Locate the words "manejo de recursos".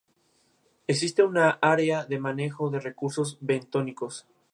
2.17-3.37